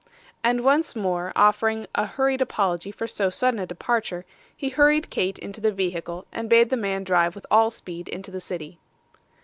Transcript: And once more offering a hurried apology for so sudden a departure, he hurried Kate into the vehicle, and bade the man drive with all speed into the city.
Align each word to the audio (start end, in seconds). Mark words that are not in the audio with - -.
And 0.43 0.61
once 0.63 0.95
more 0.95 1.31
offering 1.35 1.85
a 1.93 2.07
hurried 2.07 2.41
apology 2.41 2.91
for 2.91 3.05
so 3.05 3.29
sudden 3.29 3.59
a 3.59 3.67
departure, 3.67 4.25
he 4.57 4.69
hurried 4.69 5.11
Kate 5.11 5.37
into 5.37 5.61
the 5.61 5.71
vehicle, 5.71 6.25
and 6.31 6.49
bade 6.49 6.71
the 6.71 6.75
man 6.75 7.03
drive 7.03 7.35
with 7.35 7.45
all 7.51 7.69
speed 7.69 8.07
into 8.09 8.31
the 8.31 8.39
city. 8.39 8.79